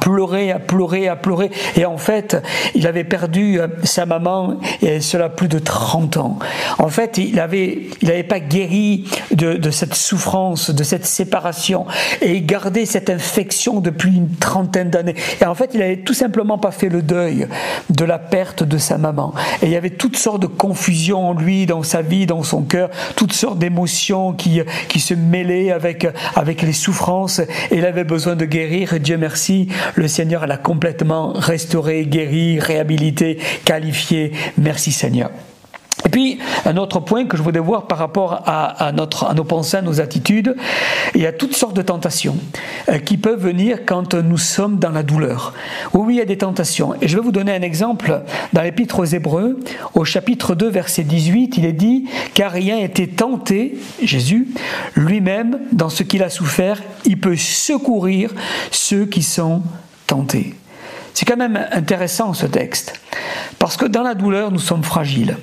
[0.00, 1.50] pleurer, à pleurer, à pleurer.
[1.76, 2.36] Et en fait,
[2.74, 6.38] il avait perdu euh, sa maman et cela plus de 30 ans.
[6.78, 11.86] En fait, il avait, il n'avait pas guéri de, cette souffrance, de cette séparation
[12.20, 15.14] et il gardait cette infection depuis une trentaine d'années.
[15.40, 17.46] Et en fait, il n'avait tout simplement pas fait le deuil
[17.90, 19.34] de la perte de sa maman.
[19.62, 22.62] Et il y avait toutes sortes de confusions en lui, dans sa vie, dans son
[22.62, 27.40] cœur, toutes sortes d'émotions qui, qui se mêlaient avec, avec les souffrances
[27.70, 28.98] et il avait besoin de guérir.
[29.00, 34.32] Dieu merci, le Seigneur l'a complètement restauré, guéri, réhabilité, qualifié.
[34.58, 35.30] Merci Seigneur.
[36.04, 39.44] Et puis, un autre point que je voudrais voir par rapport à, notre, à nos
[39.44, 40.56] pensées, à nos attitudes,
[41.14, 42.36] il y a toutes sortes de tentations
[42.88, 45.52] euh, qui peuvent venir quand nous sommes dans la douleur.
[45.92, 46.94] Oui, oui, il y a des tentations.
[47.00, 49.60] Et je vais vous donner un exemple dans l'Épître aux Hébreux,
[49.94, 54.48] au chapitre 2, verset 18, il est dit Car rien été tenté, Jésus,
[54.94, 58.30] lui-même, dans ce qu'il a souffert, il peut secourir
[58.70, 59.62] ceux qui sont
[60.06, 60.54] tentés.
[61.14, 63.00] C'est quand même intéressant ce texte,
[63.58, 65.36] parce que dans la douleur, nous sommes fragiles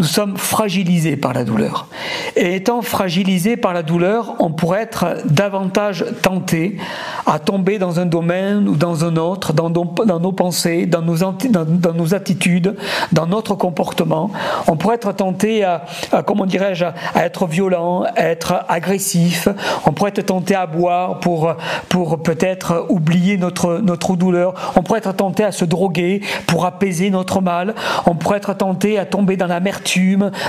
[0.00, 1.86] nous sommes fragilisés par la douleur.
[2.34, 6.78] Et étant fragilisés par la douleur, on pourrait être davantage tenté
[7.26, 11.92] à tomber dans un domaine ou dans un autre, dans nos, pensées, dans nos, dans,
[11.92, 12.76] nos, attitudes,
[13.12, 14.30] dans notre comportement.
[14.68, 15.84] On pourrait être tenté à,
[16.26, 19.48] comment dirais-je, à être violent, à être agressif.
[19.84, 21.54] On pourrait être tenté à boire pour,
[21.90, 24.72] pour peut-être oublier notre, notre douleur.
[24.76, 27.74] On pourrait être tenté à se droguer pour apaiser notre mal.
[28.06, 29.89] On pourrait être tenté à tomber dans l'amertume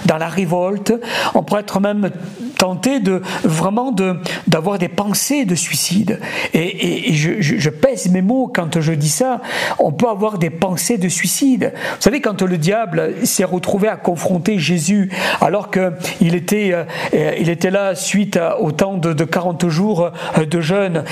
[0.05, 0.93] dans la révolte.
[1.33, 2.11] On pourrait être même
[2.57, 6.19] tenté de vraiment de d'avoir des pensées de suicide.
[6.53, 9.41] Et, je, pèse mes mots quand je dis ça.
[9.79, 11.73] On peut avoir des pensées de suicide.
[11.73, 17.49] Vous savez, quand le diable s'est retrouvé à confronter Jésus, alors qu'il était, euh, il
[17.49, 21.03] était là suite au temps de, 40 jours euh, de jeûne,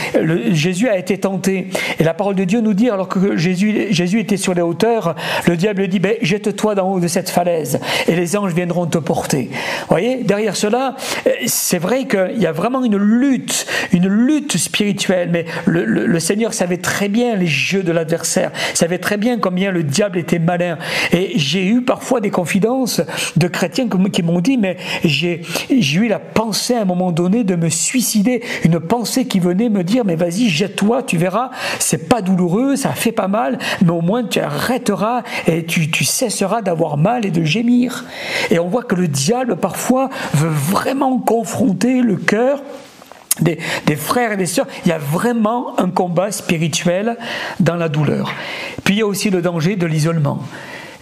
[0.51, 1.69] Jésus a été tenté.
[1.99, 5.15] Et la parole de Dieu nous dit, alors que Jésus, Jésus était sur les hauteurs,
[5.47, 8.97] le diable dit, ben, jette-toi d'en haut de cette falaise et les anges viendront te
[8.97, 9.49] porter.
[9.81, 10.95] Vous voyez, derrière cela,
[11.45, 16.77] c'est vrai qu'il y a vraiment une lutte, une lutte spirituelle, mais le, Seigneur savait
[16.77, 20.77] très bien les jeux de l'adversaire, savait très bien combien le diable était malin.
[21.13, 23.01] Et j'ai eu parfois des confidences
[23.37, 27.55] de chrétiens qui m'ont dit, mais j'ai eu la pensée à un moment donné de
[27.55, 32.21] me suicider, une pensée qui venait me dire, mais vas-y, jette-toi, tu verras, c'est pas
[32.21, 36.97] douloureux, ça fait pas mal, mais au moins tu arrêteras et tu, tu cesseras d'avoir
[36.97, 37.98] mal et de gémir.
[38.49, 42.61] Et on voit que le diable parfois veut vraiment confronter le cœur
[43.41, 47.17] des, frères et des sœurs, il y a vraiment un combat spirituel
[47.59, 48.33] dans la douleur.
[48.83, 50.43] Puis il y a aussi le danger de l'isolement.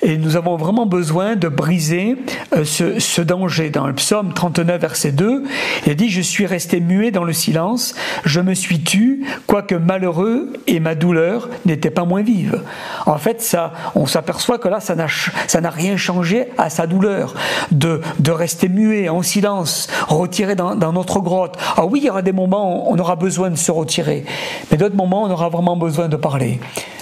[0.04, 2.18] Et nous avons vraiment besoin de briser
[2.56, 3.70] euh, ce, danger.
[3.70, 5.44] Dans le psaume 39, verset 2,
[5.88, 10.54] il dit, je suis resté muet dans le silence, je me suis tu, quoique malheureux,
[10.68, 12.62] et ma douleur n'était pas moins vive.
[13.08, 17.34] En fait, ça, on s'aperçoit que là, ça n'a rien changé à sa douleur,
[17.72, 21.58] de, rester muet, en silence, retiré dans, dans notre grotte.
[21.76, 24.26] Ah oui, il y aura des moments où on aura besoin de se retirer,
[24.70, 26.60] mais d'autres moments, on aura vraiment besoin de parler,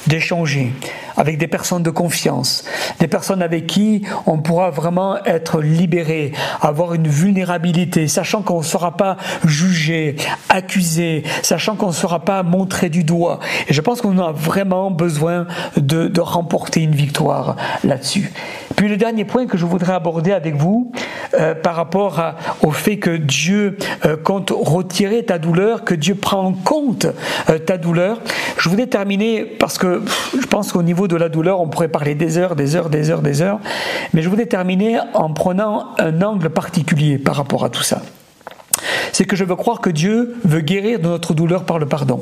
[0.08, 0.72] d'échanger
[1.18, 2.64] avec des personnes de confiance,
[3.00, 8.64] des personnes avec qui on pourra vraiment être libéré, avoir une vulnérabilité, sachant qu'on ne
[8.64, 10.16] sera pas jugé,
[10.50, 13.40] accusé, sachant qu'on ne sera pas montré du doigt.
[13.68, 15.48] Et je pense qu'on a vraiment besoin
[15.78, 18.32] de, remporter une victoire là-dessus.
[18.76, 20.92] Puis le dernier point que je voudrais aborder avec vous,
[21.34, 22.22] euh, par rapport
[22.62, 27.08] au fait que Dieu euh, compte retirer ta douleur, que Dieu prend en compte
[27.50, 28.20] euh, ta douleur,
[28.58, 30.02] je voudrais terminer parce que
[30.40, 33.10] je pense qu'au niveau de la douleur, on pourrait parler des heures, des heures, des
[33.10, 33.60] heures, des heures.
[34.14, 38.02] Mais je voudrais terminer en prenant un angle particulier par rapport à tout ça.
[39.12, 42.22] C'est que je veux croire que Dieu veut guérir de notre douleur par le pardon.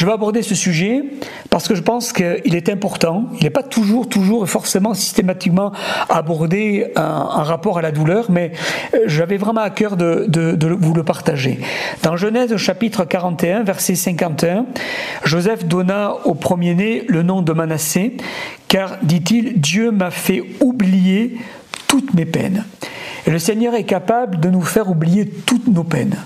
[0.00, 1.02] Je vais aborder ce sujet
[1.50, 3.26] parce que je pense qu'il est important.
[3.36, 5.72] Il n'est pas toujours, toujours forcément systématiquement
[6.08, 8.52] abordé en, rapport à la douleur, mais
[8.94, 11.60] euh, j'avais vraiment à cœur de, de, vous le partager.
[12.02, 14.64] Dans Genèse chapitre 41, verset 51,
[15.24, 18.16] Joseph donna au premier-né le nom de Manassé,
[18.68, 21.36] car, dit-il, Dieu m'a fait oublier
[21.88, 22.64] toutes mes peines.
[23.26, 26.16] Et le Seigneur est capable de nous faire oublier toutes nos peines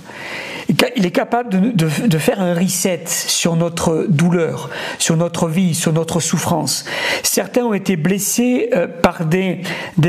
[0.68, 6.20] il est capable de, faire un reset sur notre douleur, sur notre vie, sur notre
[6.20, 6.84] souffrance.
[7.22, 9.60] Certains ont été blessés euh, par des,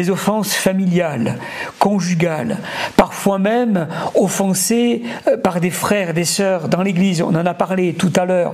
[0.09, 1.39] offenses familiales,
[1.79, 2.59] conjugales,
[2.95, 7.21] parfois même offensés euh, par des frères, des sœurs dans l'Église.
[7.21, 8.53] On en a parlé tout à l'heure.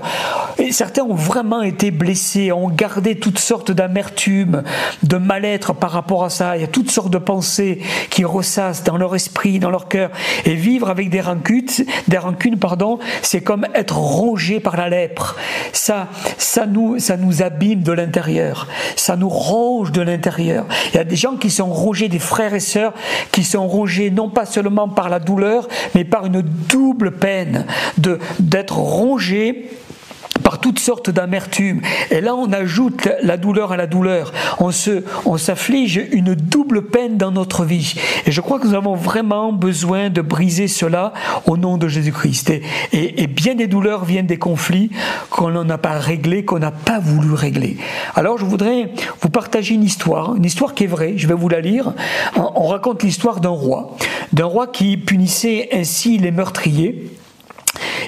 [0.58, 4.64] Et certains ont vraiment été blessés, ont gardé toutes sortes d'amertume,
[5.04, 6.58] de mal-être par rapport à ça.
[6.58, 10.10] Il y a toutes sortes de pensées qui ressassent dans leur esprit, dans leur cœur.
[10.46, 11.52] Et vivre avec des rancunes,
[12.08, 15.36] des rancunes, pardon, c'est comme être rongé par la lèpre.
[15.74, 18.68] Ça, ça nous, ça nous abîme de l'intérieur.
[18.96, 20.66] Ça nous ronge de l'intérieur.
[20.94, 22.94] Il y a des gens qui sont rongés, des frères et sœurs,
[23.32, 27.66] qui sont rongés non pas seulement par la douleur, mais par une double peine
[27.98, 29.70] de, d'être rongés
[30.60, 31.82] toutes sortes d'amertume.
[32.10, 34.32] Et là, on ajoute la douleur à la douleur.
[34.60, 37.96] On se, on s'afflige une double peine dans notre vie.
[38.26, 41.14] Et je crois que nous avons vraiment besoin de briser cela
[41.46, 42.50] au nom de Jésus-Christ.
[42.94, 44.92] Et, et, bien des douleurs viennent des conflits
[45.30, 47.78] qu'on n'a pas réglés, qu'on n'a pas voulu régler.
[48.16, 51.14] Alors, je voudrais vous partager une histoire, une histoire qui est vraie.
[51.18, 51.94] Je vais vous la lire.
[52.36, 53.96] On raconte l'histoire d'un roi,
[54.34, 57.12] d'un roi qui punissait ainsi les meurtriers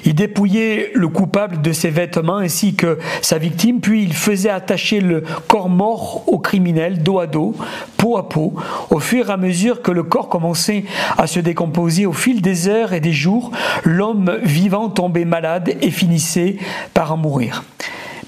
[0.04, 5.00] il dépouillait le coupable de ses vêtements ainsi que sa victime, puis il faisait attacher
[5.00, 7.54] le corps mort au criminel dos à dos,
[7.96, 8.54] peau à peau.
[8.90, 10.84] Au fur et à mesure que le corps commençait
[11.16, 13.50] à se décomposer au fil des heures et des jours,
[13.84, 16.56] l'homme vivant tombait malade et finissait
[16.92, 17.64] par en mourir.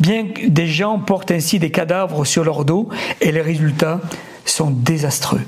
[0.00, 2.88] Bien des gens portent ainsi des cadavres sur leur dos
[3.20, 4.00] et les résultats
[4.50, 5.42] sont désastreux.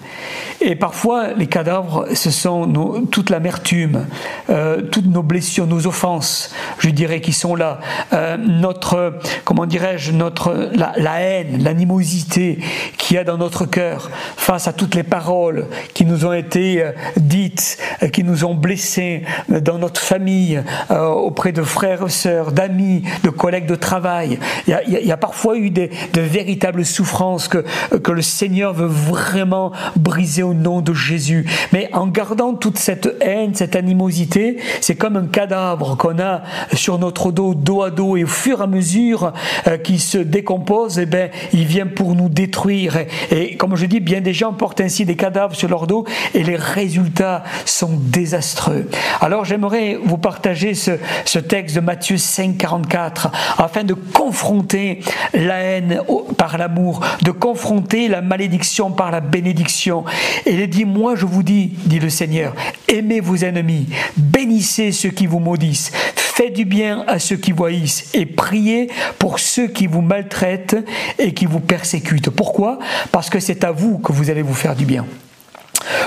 [0.61, 4.06] Et parfois, les cadavres, ce sont toute l'amertume,
[4.50, 7.78] euh, toutes nos blessures, nos offenses, je dirais, qui sont là.
[8.12, 12.58] Euh, notre, comment dirais-je, notre la, haine, l'animosité
[12.96, 16.82] qu'il y a dans notre cœur face à toutes les paroles qui nous ont été
[16.82, 17.78] euh, dites,
[18.12, 23.74] qui nous ont blessés dans notre famille, auprès de frères sœurs, d'amis, de collègues de
[23.74, 24.38] travail.
[24.66, 27.64] Il y a, il y a parfois eu des, de véritables souffrances que,
[28.02, 31.46] que le Seigneur veut vraiment briser au nom de Jésus.
[31.72, 36.98] Mais en gardant toute cette haine, cette animosité, c'est comme un cadavre qu'on a sur
[36.98, 39.33] notre dos, dos à dos, et au fur et à mesure
[39.66, 42.98] euh, qu'il se décompose, eh ben, il vient pour nous détruire.
[43.31, 46.42] Et, comme je dis, bien des gens portent ainsi des cadavres sur leur dos, et
[46.42, 48.88] les résultats sont désastreux.
[49.20, 50.92] Alors j'aimerais vous partager ce,
[51.24, 55.01] ce texte de Matthieu 5, 44, afin de confronter
[55.35, 56.03] la haine
[56.37, 60.04] par l'amour, de confronter la malédiction par la bénédiction.
[60.46, 62.54] Et il dit, moi je vous dis, dit le Seigneur,
[62.86, 63.86] aimez vos ennemis,
[64.16, 68.88] bénissez ceux qui vous maudissent, faites du bien à ceux qui vous haïssent et priez
[69.18, 70.76] pour ceux qui vous maltraitent
[71.18, 72.30] et qui vous persécutent.
[72.30, 72.78] Pourquoi?
[73.10, 75.04] Parce que c'est à vous que vous allez vous faire du bien.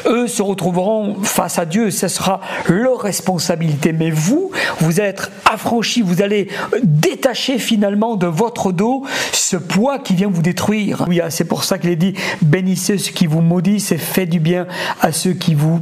[0.06, 3.94] Eux se retrouveront face à Dieu, ce sera leur responsabilité.
[3.94, 6.48] Mais vous, vous allez être affranchis, vous allez
[6.84, 11.06] détacher finalement de votre dos ce poids qui vient vous détruire.
[11.08, 14.40] Oui, c'est pour ça qu'il est dit, bénissez ceux qui vous maudissent et faites du
[14.40, 14.68] bien
[15.02, 15.80] à ceux qui vous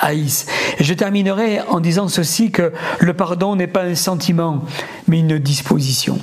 [0.00, 0.46] haïssent.
[0.78, 4.62] Et je terminerai en disant ceci que le pardon n'est pas un sentiment,
[5.08, 6.18] mais une disposition.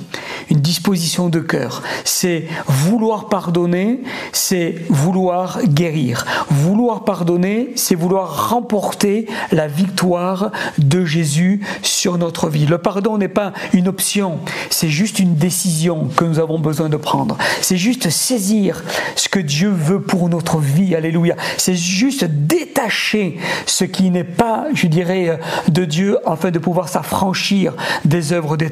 [0.50, 1.82] Une disposition de cœur.
[2.04, 4.00] C'est vouloir pardonner,
[4.32, 6.24] c'est vouloir guérir.
[6.50, 12.66] Vouloir pardonner, c'est vouloir remporter la victoire de Jésus sur notre vie.
[12.66, 14.38] Le pardon n'est pas une option,
[14.70, 17.36] c'est juste une décision que nous avons besoin de prendre.
[17.60, 18.82] C'est juste saisir
[19.16, 20.94] ce que Dieu veut pour notre vie.
[20.94, 21.36] Alléluia.
[21.56, 27.74] C'est juste détacher ce qui n'est pas, je dirais, de Dieu afin de pouvoir s'affranchir
[28.04, 28.70] des œuvres des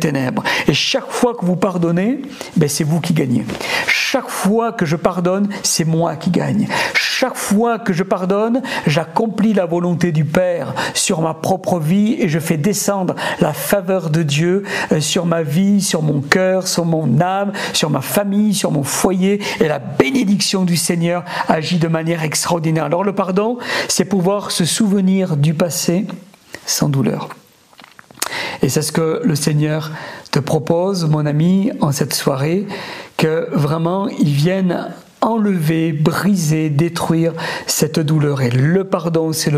[0.69, 2.21] Et chaque fois que vous pardonnez,
[2.57, 3.45] ben c'est vous qui gagnez.
[3.87, 6.69] Chaque fois que je pardonne, c'est moi qui gagne.
[6.95, 12.29] Chaque fois que je pardonne, j'accomplis la volonté du Père sur ma propre vie et
[12.29, 16.85] je fais descendre la faveur de Dieu euh, sur ma vie, sur mon cœur, sur
[16.85, 21.89] mon âme, sur ma famille, sur mon foyer et la bénédiction du Seigneur agit de
[21.89, 22.85] manière extraordinaire.
[22.85, 26.07] Alors le pardon, c'est pouvoir se souvenir du passé
[26.67, 27.29] sans douleur.
[28.65, 29.91] Et c'est ce que le Seigneur
[30.31, 32.67] te propose, mon ami, en cette soirée,
[33.19, 34.89] que vraiment il vienne
[35.21, 37.35] enlever, briser, détruire
[37.67, 38.41] cette douleur.
[38.41, 39.53] Et le pardon, c'est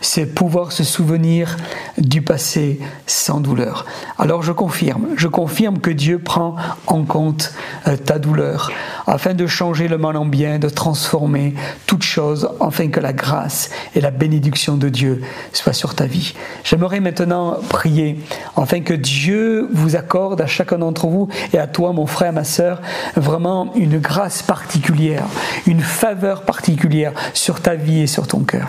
[0.00, 1.56] c'est pouvoir se souvenir
[1.98, 3.84] du passé sans douleur.
[4.16, 6.54] Alors je confirme, je confirme que Dieu prend
[6.86, 7.52] en compte
[7.88, 8.70] euh, ta douleur
[9.06, 11.54] afin de changer le mal en bien, de transformer
[11.86, 16.34] toute chose, afin que la grâce et la bénédiction de Dieu soient sur ta vie.
[16.64, 18.18] J'aimerais maintenant prier
[18.56, 22.44] afin que Dieu vous accorde à chacun d'entre vous et à toi, mon frère, ma
[22.44, 22.80] sœur,
[23.16, 25.26] vraiment une grâce particulière
[25.66, 28.68] une faveur particulière sur ta vie et sur ton cœur.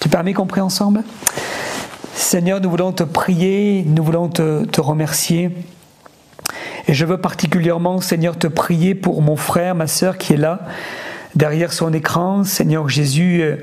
[0.00, 1.02] Tu permets qu'on prie ensemble?
[2.14, 5.50] Seigneur, nous voulons te prier, nous voulons te, te remercier.
[6.92, 10.60] Et je veux particulièrement, Seigneur, te prier pour mon frère, ma sœur qui est là,
[11.34, 12.44] derrière son écran.
[12.44, 13.56] Seigneur Jésus, euh,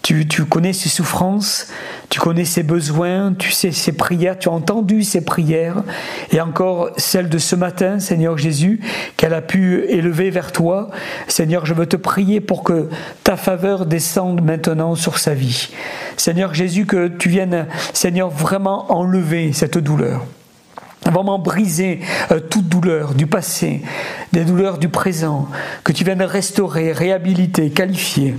[0.00, 1.66] tu, connais ses souffrances,
[2.08, 5.82] tu connais ses besoins, tu sais ses prières, tu as entendu ses prières,
[6.32, 8.80] et encore celle de ce matin, Seigneur Jésus,
[9.18, 10.88] qu'elle a pu élever vers toi.
[11.28, 12.88] Seigneur, je veux te prier pour que
[13.24, 15.68] ta faveur descende maintenant sur sa vie.
[16.16, 20.22] Seigneur Jésus, que tu viennes, Seigneur, vraiment enlever cette douleur
[21.06, 23.82] vraiment briser euh, toute douleur du passé,
[24.32, 25.48] des douleurs du présent,
[25.84, 28.34] que tu viennes restaurer, réhabiliter, qualifier.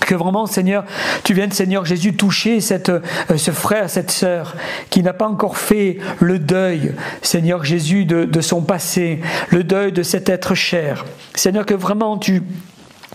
[0.00, 0.84] Que vraiment, Seigneur,
[1.22, 3.00] tu viennes, Seigneur Jésus, toucher cette, euh,
[3.36, 4.56] ce frère, cette sœur
[4.90, 6.92] qui n'a pas encore fait le deuil,
[7.22, 11.04] Seigneur Jésus, de, de son passé, le deuil de cet être cher.
[11.34, 12.42] Seigneur, que vraiment tu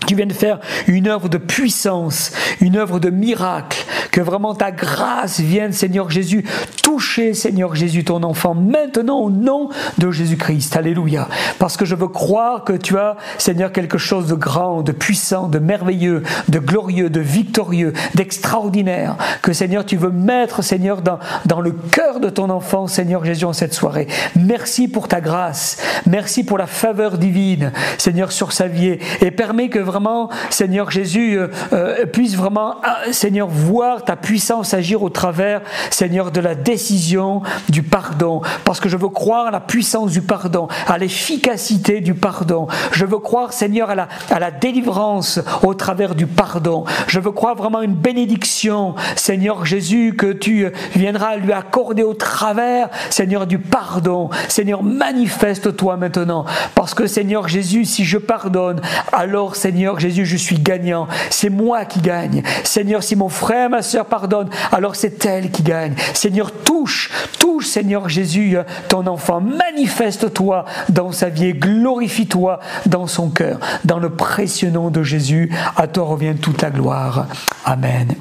[0.06, 5.40] tu viennes faire une œuvre de puissance, une œuvre de miracle, que vraiment ta grâce
[5.40, 6.44] vienne, Seigneur Jésus,
[6.82, 10.76] toucher, Seigneur Jésus, ton enfant, maintenant au nom de Jésus-Christ.
[10.76, 11.28] Alléluia.
[11.58, 15.48] Parce que je veux croire que tu as, Seigneur, quelque chose de grand, de puissant,
[15.48, 21.60] de merveilleux, de glorieux, de victorieux, d'extraordinaire, que, Seigneur, tu veux mettre, Seigneur, dans, dans
[21.60, 24.06] le cœur de ton enfant, Seigneur Jésus, en cette soirée.
[24.36, 25.76] Merci pour ta grâce.
[26.06, 28.98] Merci pour la faveur divine, Seigneur, sur sa vie.
[29.20, 34.74] Et permets que vraiment, Seigneur Jésus, euh, euh, puisse vraiment, ah, Seigneur, voir ta puissance
[34.74, 38.42] agir au travers, Seigneur, de la décision du pardon.
[38.64, 42.68] Parce que je veux croire à la puissance du pardon, à l'efficacité du pardon.
[42.92, 46.84] Je veux croire, Seigneur, à la, à la délivrance au travers du pardon.
[47.06, 52.90] Je veux croire vraiment une bénédiction, Seigneur Jésus, que tu viendras lui accorder au travers,
[53.08, 54.28] Seigneur, du pardon.
[54.48, 56.44] Seigneur, manifeste-toi maintenant.
[56.74, 58.80] Parce que, Seigneur Jésus, si je pardonne,
[59.12, 61.06] alors, Seigneur, Seigneur Jésus, je suis gagnant.
[61.30, 62.42] C'est moi qui gagne.
[62.64, 65.94] Seigneur, si mon frère, ma soeur pardonne, alors c'est elle qui gagne.
[66.14, 68.56] Seigneur, touche, touche, Seigneur Jésus,
[68.88, 69.40] ton enfant.
[69.40, 73.60] Manifeste-toi dans sa vie et glorifie-toi dans son cœur.
[73.84, 77.28] Dans le précieux nom de Jésus, à toi revient toute la gloire.
[77.64, 78.16] Amen.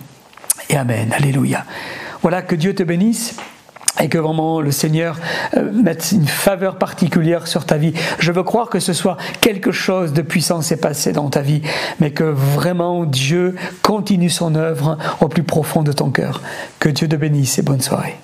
[0.69, 1.11] Et Amen.
[1.11, 1.65] Alléluia.
[2.21, 3.35] Voilà, que Dieu te bénisse
[3.99, 5.17] et que vraiment le Seigneur
[5.55, 7.93] euh, mette une faveur particulière sur ta vie.
[8.19, 11.61] Je veux croire que ce soit quelque chose de puissant s'est passé dans ta vie,
[11.99, 16.41] mais que vraiment Dieu continue son œuvre au plus profond de ton cœur.
[16.79, 18.17] Que Dieu te bénisse et bonne soirée.